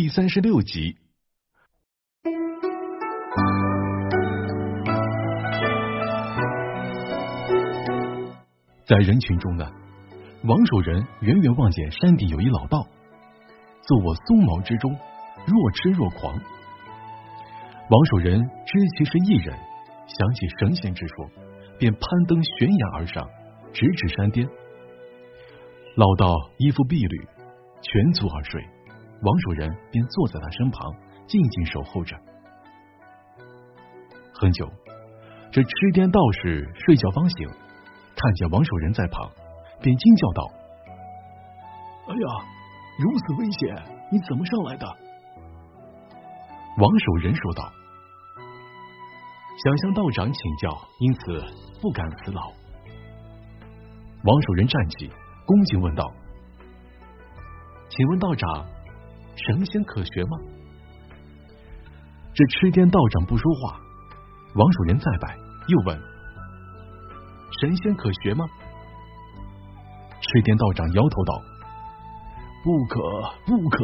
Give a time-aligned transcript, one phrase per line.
[0.00, 0.96] 第三十六集。
[8.86, 9.68] 在人群中呢，
[10.44, 12.86] 王守仁远远望见山顶有一老道，
[13.82, 14.96] 坐卧松毛之中，
[15.44, 16.32] 若痴若狂。
[17.90, 19.58] 王守仁知其是一人，
[20.06, 21.28] 想起神仙之说，
[21.76, 23.28] 便攀登悬崖而上，
[23.72, 24.48] 直指山巅。
[25.96, 27.18] 老道衣服碧绿，
[27.82, 28.64] 蜷足而睡，
[29.22, 30.94] 王守仁便坐在他身旁，
[31.26, 32.16] 静静守候着。
[34.32, 34.68] 很久，
[35.50, 37.48] 这痴癫道士睡觉方醒，
[38.14, 39.30] 看见王守仁在旁，
[39.80, 40.50] 便惊叫道
[42.08, 42.26] ：“哎呀，
[42.98, 43.74] 如此危险，
[44.12, 44.86] 你怎么上来的？”
[46.78, 47.72] 王守仁说道
[49.64, 51.20] ：“想向道长请教，因此
[51.82, 52.40] 不敢辞劳。”
[54.22, 55.10] 王守仁站起。
[55.48, 56.04] 恭敬问道
[57.88, 58.66] ：“请问道长，
[59.46, 60.38] 神仙可学吗？”
[62.34, 63.80] 这痴癫道长不说话。
[64.54, 65.36] 王守仁再拜，
[65.68, 65.98] 又问
[67.60, 68.44] ：“神仙可学吗？”
[70.20, 71.42] 痴癫道长摇头道
[72.64, 73.00] ：“不可，
[73.46, 73.78] 不可。”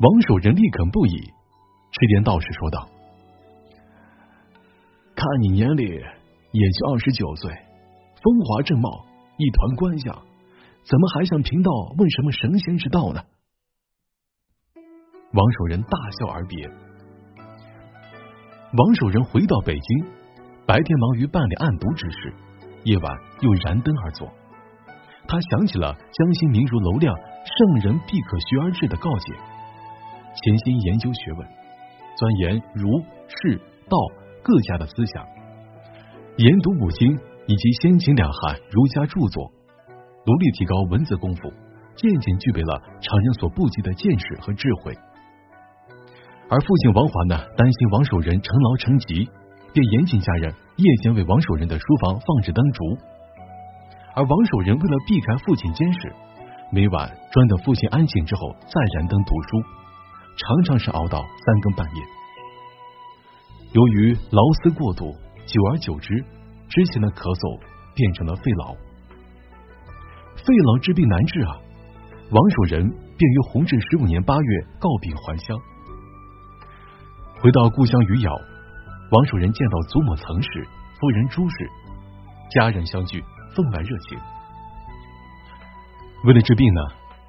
[0.00, 1.16] 王守仁立肯不已。
[1.92, 2.88] 痴癫道士说道
[5.14, 9.04] ：“看你年龄也就二十九岁，风华正茂。”
[9.38, 10.14] 一团官相，
[10.84, 13.22] 怎么还向贫道问什么神仙之道呢？
[15.32, 16.68] 王守仁大笑而别。
[18.76, 20.06] 王守仁回到北京，
[20.66, 22.34] 白天忙于办理案牍之事，
[22.84, 24.28] 夜晚又燃灯而坐。
[25.28, 29.32] 他想起了江心明如楼亮圣人必可学而至的告诫，
[30.34, 31.48] 潜心研究学问，
[32.16, 32.88] 钻研儒、
[33.28, 33.56] 释、
[33.88, 33.96] 道
[34.42, 35.26] 各家的思想，
[36.38, 37.18] 研读五经。
[37.44, 39.50] 以及先秦两汉儒家著作，
[40.24, 41.52] 努力提高文字功夫，
[41.96, 44.94] 渐渐具备了常人所不及的见识和智慧。
[46.48, 49.28] 而父亲王华呢，担心王守仁成劳成疾，
[49.72, 52.84] 便严禁家人夜间为王守仁的书房放置灯烛。
[54.14, 56.12] 而王守仁为了避开父亲监视，
[56.70, 59.62] 每晚专等父亲安寝之后再燃灯读书，
[60.36, 62.02] 常常是熬到三更半夜。
[63.72, 65.16] 由于劳思过度，
[65.46, 66.14] 久而久之。
[66.68, 67.60] 之前的咳嗽
[67.94, 68.76] 变成了肺痨，
[70.42, 71.54] 肺痨治病难治啊！
[72.34, 75.54] 王守仁便于弘治十五年八月告病还乡。
[77.38, 78.34] 回到故乡余姚，
[79.12, 80.66] 王守仁见到祖母曾氏、
[80.98, 81.70] 夫人朱氏，
[82.50, 83.22] 家人相聚，
[83.54, 84.18] 分外热情。
[86.24, 86.80] 为了治病呢，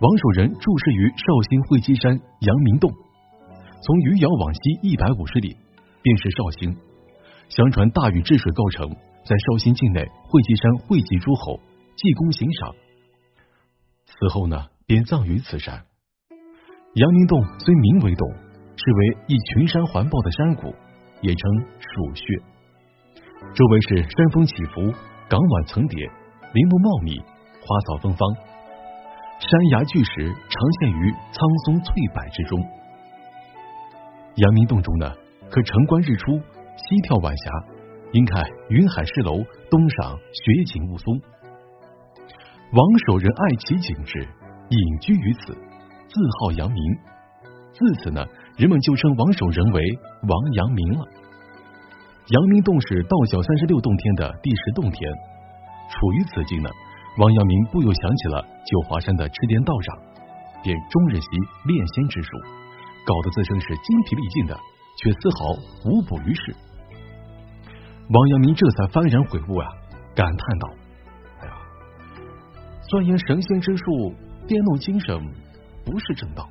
[0.00, 5.56] 王守仁注释于绍兴会稽山阳明洞，从余姚往西一百五十里
[6.02, 6.76] 便是绍兴。
[7.48, 8.94] 相传大禹治水构成。
[9.24, 11.60] 在绍兴境内会稽山会稽诸侯，
[11.96, 12.74] 济功行赏。
[14.08, 15.84] 此后呢，便葬于此山。
[16.94, 18.28] 阳明洞虽名为洞，
[18.76, 20.74] 是为一群山环抱的山谷，
[21.20, 22.24] 也称蜀穴。
[23.54, 24.92] 周围是山峰起伏，
[25.28, 26.10] 港湾层叠，
[26.52, 28.28] 林木茂密，花草芬芳，
[29.38, 32.58] 山崖巨石常现于苍松翠柏之中。
[34.36, 35.12] 阳明洞中呢，
[35.50, 37.50] 可城观日出，西眺晚霞。
[38.12, 41.20] 应看云海市楼，东赏雪景雾凇。
[42.70, 44.28] 王守仁爱其景致，
[44.68, 45.54] 隐居于此，
[46.06, 46.82] 自号阳明。
[47.72, 48.22] 自此呢，
[48.58, 49.80] 人们就称王守仁为
[50.28, 51.04] 王阳明了。
[52.28, 55.00] 阳明洞是道教三十六洞天的第十洞天，
[55.88, 56.68] 处于此境呢，
[57.16, 59.96] 王阳明不由想起了九华山的赤颠道长，
[60.62, 61.26] 便终日习
[61.64, 62.28] 炼仙之术，
[63.06, 64.54] 搞得自身是精疲力尽的，
[64.98, 65.56] 却丝毫
[65.88, 66.54] 无补于事。
[68.10, 69.66] 王阳明这才幡然悔悟啊，
[70.14, 70.68] 感叹道：“，
[72.88, 74.14] 钻研神仙之术，
[74.46, 75.20] 颠弄精神，
[75.84, 76.48] 不是正道。”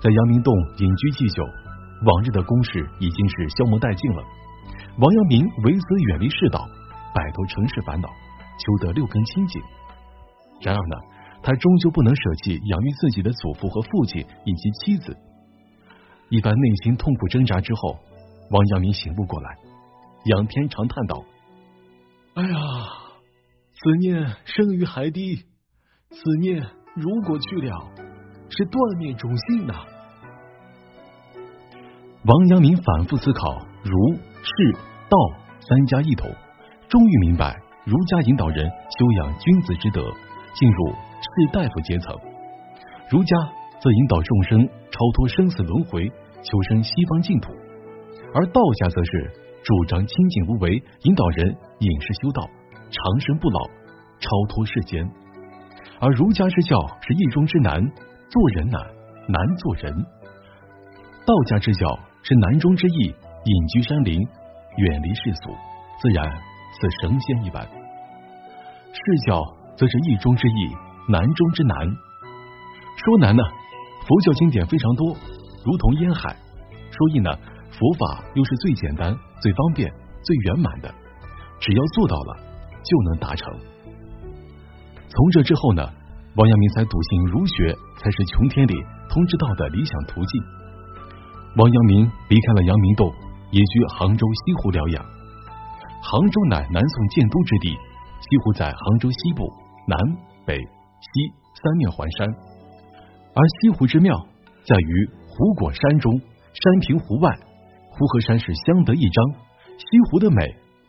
[0.00, 1.42] 在阳明洞隐居既久，
[2.04, 4.22] 往日的公事已经是消磨殆尽了。
[4.98, 6.68] 王阳明为此远离世道，
[7.14, 9.62] 摆脱尘世烦恼，求得六根清净。
[10.60, 10.96] 然而呢，
[11.42, 15.16] 他终究不能舍弃养育自己的祖父和父亲以及妻子。
[16.28, 17.98] 一番内心痛苦挣扎之后。
[18.50, 19.56] 王阳明醒悟过来，
[20.26, 21.24] 仰天长叹道
[22.36, 22.58] ：“哎呀，
[23.82, 25.42] 此念生于海底，
[26.08, 26.62] 此念
[26.94, 27.90] 如果去了，
[28.48, 29.74] 是断灭种姓呐。”
[32.24, 34.72] 王阳明反复思考儒、释、
[35.08, 35.18] 道
[35.58, 36.30] 三家一统，
[36.88, 40.00] 终于明白儒家引导人修养君子之德，
[40.54, 42.14] 进入士大夫阶层；
[43.10, 43.36] 儒家
[43.80, 46.08] 则引导众生超脱生死轮回，
[46.44, 47.52] 求生西方净土。
[48.32, 49.32] 而道家则是
[49.64, 52.48] 主张清净无为，引导人隐士修道，
[52.92, 53.60] 长生不老，
[54.20, 55.02] 超脱世间。
[55.98, 57.80] 而儒家之教是易中之难，
[58.28, 58.80] 做人难，
[59.28, 59.92] 难做人；
[61.24, 64.20] 道家之教是难中之易，隐居山林，
[64.76, 65.50] 远离世俗，
[66.02, 67.66] 自然似神仙一般。
[67.66, 69.42] 释教
[69.74, 70.68] 则是易中之易，
[71.08, 71.78] 难中之难。
[73.04, 73.42] 说难呢，
[74.06, 75.16] 佛教经典非常多，
[75.64, 76.36] 如同烟海；
[76.90, 77.30] 说易呢，
[77.70, 79.90] 佛法又是最简单、最方便、
[80.22, 80.92] 最圆满的，
[81.58, 82.36] 只要做到了，
[82.82, 83.52] 就能达成。
[85.08, 85.82] 从这之后呢，
[86.36, 88.74] 王阳明才笃信儒学才是穷天理、
[89.08, 90.42] 通之道的理想途径。
[91.56, 93.12] 王阳明离开了阳明洞，
[93.50, 95.04] 移居杭州西湖疗养。
[96.02, 99.52] 杭州乃南宋建都之地，西湖在杭州西部，
[99.86, 99.98] 南
[100.46, 101.10] 北西
[101.62, 102.28] 三面环山。
[103.34, 104.16] 而西湖之妙
[104.64, 107.30] 在于湖裹山中，山平湖外，
[107.90, 109.24] 湖和山是相得益彰。
[109.76, 110.42] 西湖的美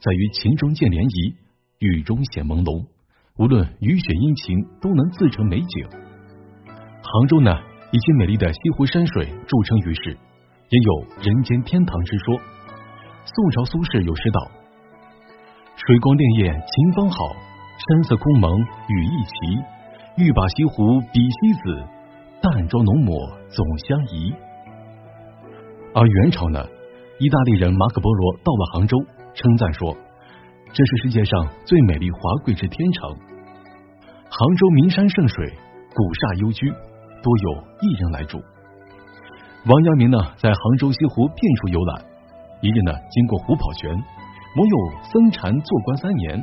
[0.00, 1.34] 在于晴中见涟漪，
[1.78, 2.86] 雨中显朦胧。
[3.38, 5.86] 无论雨雪阴晴，都能自成美景。
[6.66, 7.54] 杭州呢，
[7.92, 10.10] 以其美丽的西湖山水著称于世，
[10.70, 12.34] 也有人间天堂之说。
[13.24, 14.40] 宋朝苏轼有诗道
[15.78, 17.30] ：“水光潋滟晴方好，
[17.78, 19.62] 山色空蒙雨亦奇。
[20.16, 21.78] 欲把西湖比西子，
[22.42, 23.14] 淡妆浓抹
[23.46, 24.34] 总相宜。”
[25.94, 26.66] 而元朝呢，
[27.20, 28.98] 意大利人马可波罗到了杭州，
[29.34, 29.94] 称赞说
[30.72, 33.16] ：“这是世界上最美丽华贵之天成。”
[34.30, 35.46] 杭州名山胜水，
[35.94, 37.50] 古刹幽居，多有
[37.80, 38.38] 艺人来住。
[39.66, 42.04] 王阳明呢，在杭州西湖遍处游览。
[42.60, 43.90] 一日呢，经过虎跑泉，
[44.54, 44.76] 某有
[45.10, 46.38] 僧禅坐观三年，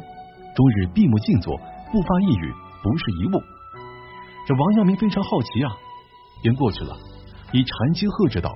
[0.56, 1.56] 终日闭目静坐，
[1.92, 3.42] 不发一语，不是一物。
[4.48, 5.72] 这王阳明非常好奇啊，
[6.42, 6.96] 便过去了，
[7.52, 8.52] 以禅机喝之道：“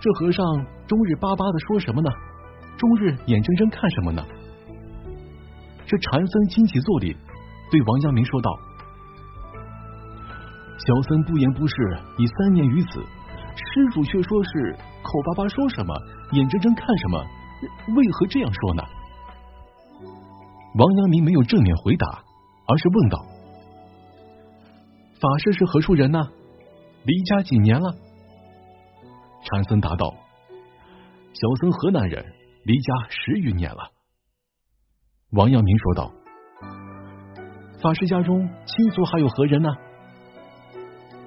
[0.00, 0.44] 这和尚
[0.86, 2.10] 终日巴巴的说什么呢？
[2.76, 4.24] 终日眼睁睁看什么呢？”
[5.86, 7.16] 这禅僧惊起坐立，
[7.70, 8.50] 对王阳明说道
[10.78, 11.74] ：“小僧不言不是，
[12.18, 13.00] 已三年于此。
[13.56, 15.94] 施主却说是口巴巴说什么，
[16.32, 17.24] 眼睁睁看什么？
[17.96, 18.82] 为何这样说呢？”
[20.74, 22.22] 王阳明没有正面回答，
[22.66, 23.24] 而是问道
[25.18, 26.18] ：“法师是何处人呢？
[27.04, 27.94] 离家几年了？”
[29.42, 30.12] 禅僧答道
[31.32, 32.22] ：“小僧河南人，
[32.66, 33.92] 离家十余年了。”
[35.30, 36.12] 王阳明说道
[37.80, 39.68] ：“法师家中亲族还有何人呢？”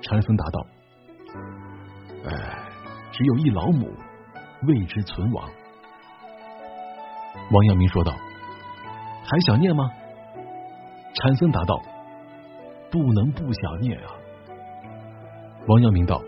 [0.03, 0.65] 禅僧答道
[2.27, 2.69] ：“哎，
[3.11, 3.93] 只有一老母，
[4.67, 5.49] 未知存亡。”
[7.51, 8.11] 王阳明说道
[9.23, 9.89] ：“还想念吗？”
[11.15, 11.81] 禅僧答道
[12.91, 14.11] ：“不能不想念啊。”
[15.67, 16.19] 王阳明道：“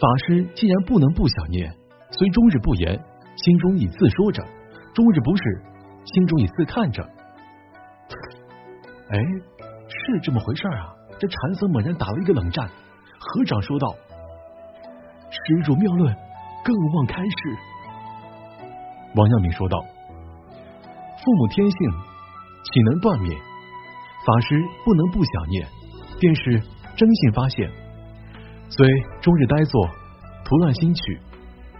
[0.00, 1.74] 法师既然不能不想念，
[2.10, 3.00] 虽终日不言，
[3.36, 4.42] 心中已自说着，
[4.94, 5.42] 终日不是。”
[6.04, 7.02] 心中已自看着，
[9.08, 9.18] 哎，
[9.88, 10.92] 是这么回事啊！
[11.18, 12.68] 这禅僧猛然打了一个冷战，
[13.18, 13.94] 合掌说道
[15.32, 16.14] ：“施主妙论，
[16.62, 17.56] 更望开示。”
[19.16, 19.80] 王阳明说道
[21.24, 23.34] ：“父母天性，岂能断灭？
[23.34, 25.66] 法师不能不想念，
[26.20, 26.60] 便是
[26.96, 27.70] 真心发现。
[28.68, 28.86] 虽
[29.22, 29.88] 终日呆坐，
[30.44, 31.18] 徒乱心曲。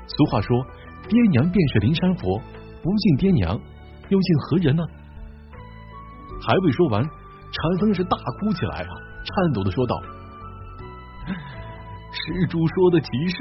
[0.07, 0.65] 俗话说，
[1.09, 2.41] 爹娘便是灵山佛，
[2.83, 3.61] 不敬爹娘。”
[4.11, 4.83] 又敬何人呢？
[6.47, 8.89] 还未说完，禅僧是大哭起来啊，
[9.25, 9.99] 颤抖的说道
[12.13, 13.37] ：“施主说的极是，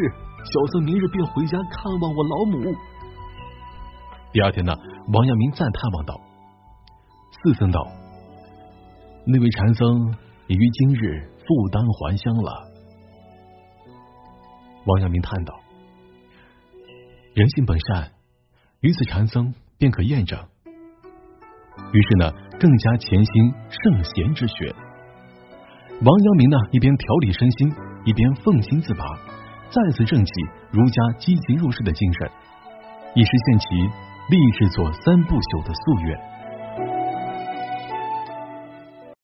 [0.45, 2.73] 小僧明日便回家看望我老母。”
[4.31, 4.73] 第二天呢，
[5.11, 6.17] 王阳明赞叹望道
[7.43, 7.85] ：“四僧道，
[9.27, 10.15] 那位禅僧
[10.47, 12.71] 已于今日负担还乡了。”
[14.87, 15.53] 王阳明叹道
[17.33, 18.11] ：“人性本善，
[18.81, 20.39] 与此禅僧便可验证。”
[21.91, 24.71] 于是呢，更加潜心圣贤之学。
[26.01, 27.73] 王阳明呢，一边调理身心，
[28.05, 29.03] 一边奉心自拔，
[29.71, 30.31] 再次正起
[30.69, 32.31] 儒家积极入世的精神，
[33.15, 33.67] 以实现其
[34.29, 36.32] 立志做三不朽的夙愿。